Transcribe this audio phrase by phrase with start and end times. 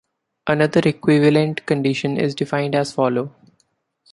[0.47, 3.35] Another equivalent condition is defined as follow.